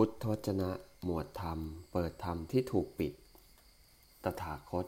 [0.00, 0.70] พุทธวจนะ
[1.04, 1.60] หมวดธรรม
[1.92, 3.12] เปิดธรรมที่ถูกปิด
[4.24, 4.86] ตถาคต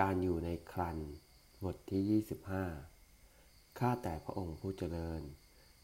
[0.00, 0.98] การอยู่ในครัน
[1.64, 2.22] บทที่
[3.16, 5.22] 25 ข้าแต่พระองค์ผู้เจริญ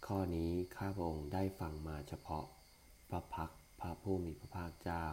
[0.06, 2.44] ข้อนี้ข้าพระองค์ได้ฟังมาเฉพาะ
[3.10, 3.50] พระพัก
[3.80, 5.06] พระผู้มีพระภาคเจ้า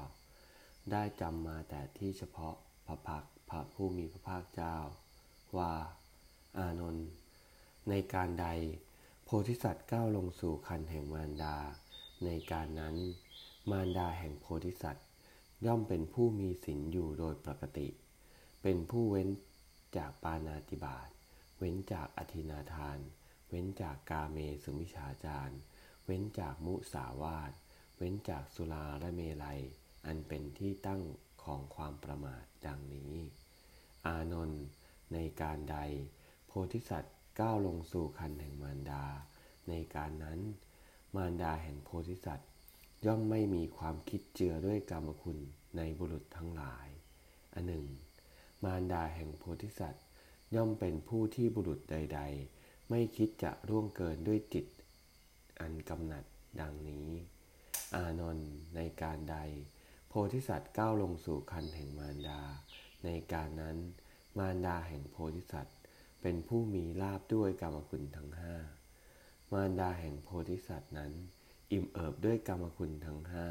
[0.91, 2.55] ได้จำมาแต่ที่เฉพาะ
[2.87, 4.77] พระพักพระผู้มีพระภาคเจ้า
[5.57, 5.73] ว่า
[6.57, 7.09] อานนท์
[7.89, 8.47] ในการใด
[9.23, 11.57] โพธิสัตว์ก้าวลงสู่คันแห่งมารดา
[12.25, 12.95] ในการนั้น
[13.69, 15.07] มารดาแห่งโพธิสัตว์
[15.65, 17.87] ย่อมเป็นผู้มีศีลอยู่โดยปกติ
[18.61, 19.29] เป็นผู้เว้น
[19.97, 21.09] จากปานาติบาต
[21.57, 22.99] เว้นจากอธินาทาน
[23.49, 25.55] เว้นจากกาเมสุมิชาจาร
[26.05, 27.51] เว้นจากมุสาวาท
[27.97, 29.59] เว้นจากสุราและเมลัย
[30.05, 31.01] อันเป็นที่ตั้ง
[31.43, 33.13] ของความประมาทดังนี้
[34.05, 34.63] อานนท์
[35.13, 35.77] ในการใด
[36.47, 39.05] โพธิสัตว์ก้าวลงสู่คันแห่งมารดา
[39.69, 40.39] ในการนั้น
[41.15, 42.49] มารดาแห่งโพธิสัตว์
[43.05, 45.37] ย่อมไม่มีความคิดเจือด้วยกรรมคุณ
[45.77, 46.87] ในบุรุษทั้งหลาย
[47.53, 47.85] อันหนึ่ง
[48.63, 50.03] มารดาแห่งโพธิสัตว์
[50.55, 52.19] ย่อมเป็นผู้ที่บุรุษใด
[52.55, 54.65] ๆ ไม่คิดจะร่วงเกินด้วยจิต
[55.59, 56.23] อันกำหนัด
[56.61, 57.09] ดังนี้
[57.95, 59.37] อานนท์ในการใด
[60.09, 62.41] โพธิสัตว์ก้าวลงสู่คันแห่งมารดา
[63.05, 63.77] ในการนั้น
[64.37, 65.77] มารดาแห่งโพธิสัตว์
[66.21, 68.55] เป็นผู้มีลาบด้วยกรรมคุณทั้งห้า
[69.53, 71.11] มารดาแห่งโพธิสัตว์นั้น
[71.71, 73.47] อิ่มเอิบด้วยกรรมคุณทั้งห้า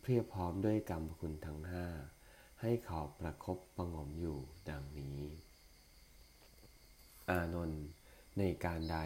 [0.00, 1.86] เพียบพร้อมด้วยกรรมคุณทั้งห้า
[2.60, 4.38] ให้เขาประครบประงมอยู่
[4.68, 5.20] ดังนี้
[7.30, 7.84] อานนท์
[8.38, 8.98] ในการใด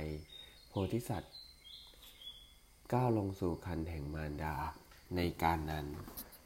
[0.68, 1.34] โพธิสัตว์
[2.92, 4.54] ก้าวลงสู่คันแห่งมารดา
[5.16, 5.86] ในการนั้น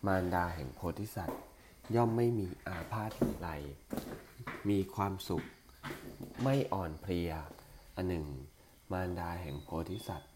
[0.07, 1.41] มารดาแห่งโพธิสัตว์
[1.95, 3.49] ย่อมไม่มีอาพาธไร
[4.69, 5.47] มีความสุข
[6.43, 7.33] ไม่อ่อนเพลีย
[7.97, 8.27] อันหนึ่ง
[8.95, 10.33] มารดาแห่งโพธิสัตว์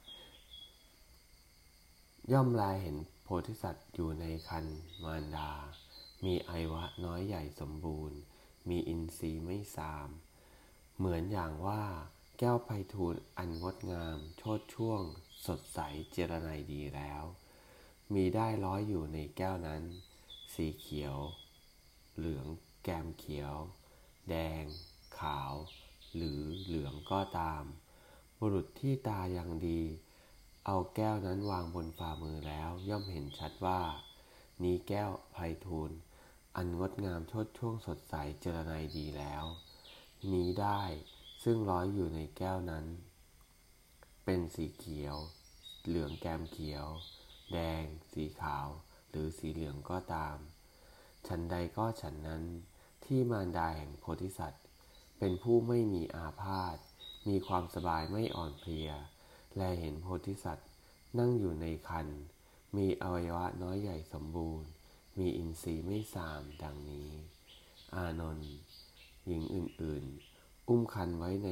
[2.32, 4.66] ย่อมลายเห็นโพธิสัตว์อยู่ในคัน
[5.02, 5.50] มารดา
[6.24, 8.18] มีไอวะน้อยใหญ่สมบูรณ์
[8.68, 10.08] มีอินทรีย์ไม่สาม
[10.96, 11.84] เหมือนอย่างว่า
[12.38, 15.02] แก้วไพทูลอันงดงาม โชดช่วง
[15.46, 15.78] สดใส
[16.12, 17.22] เจรไนดีแล้ว
[18.14, 19.82] มีได้ร้อยอยู่ในแก้วนั้น
[20.54, 21.16] สีเขียว
[22.16, 22.46] เหลือง
[22.82, 23.54] แกมเขียว
[24.28, 24.64] แดง
[25.18, 25.52] ขาว
[26.16, 27.64] หรือเหลืองก็ตาม
[28.46, 29.82] บุรุษที่ตายังดี
[30.66, 33.80] เอาแก้วนั้นวางบนฝ่ามือแล้วย่อมเห็นชัดว่า
[34.62, 35.90] นี้แก้วไพทูล
[36.56, 39.44] อันงดงามชดช่วงสดใสเจรไนดีแล้ว
[40.32, 40.82] นี้ได้
[41.44, 42.86] ซึ่งร้อยอยู่ในแก้วนั้น
[44.24, 45.16] เป็นสีเขียว
[45.86, 46.86] เหลืองแกมเขียว
[47.52, 48.68] แดง สีขาว
[49.10, 50.36] หรือสีเหลืองก็ตาม
[51.26, 52.42] ฉันใดก็ฉันนั้น
[53.04, 54.64] ที่มารดาแห่งโพธิสัตว์
[55.18, 56.76] เป็นผู้ไม่มีอาพาธ
[57.28, 58.90] มีความสบายไม่อ่อนเพลีย
[59.56, 60.68] และเห็นโพธิสัตว์
[61.18, 62.08] นั่งอยู่ในคัน
[62.76, 64.68] มีอวัยวะน้อยใหญ่สมบูรณ์
[65.18, 67.10] มีอินทรีย์ไม่สามดังนี้
[67.94, 68.52] อานนท์
[69.26, 71.48] หญิงอื่นๆ อุ้มคันไว้ใน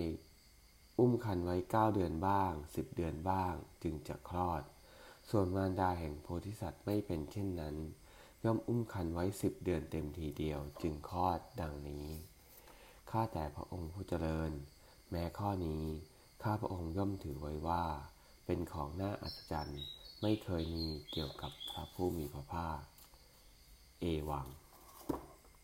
[0.98, 4.62] อุ้มคันไว้เก้าเดือนบ้างสิบเดือนบ้าง จึงจะคลอด
[5.30, 7.76] ส่วนมารดาแห่งโพธิสัตว์ไม่เป็นเช่นนั้น
[8.44, 12.08] ย่อมอุ้มคันไว้สิบเดือนเต็มทีเดียวจึงคลอดดังนี้
[13.10, 14.52] ข้าแต่พระองค์ผู้เจริญ
[15.12, 15.84] แม้ข้อนี้
[16.42, 17.84] ข้าพระองค์ย่อมถือไว้ว่า
[18.46, 19.82] เป็นของน่าอัศจรรย์
[20.22, 22.80] ไม่เคยมีเกี่ยวกับพระผู้มีพระภาค
[24.00, 24.46] เอวัง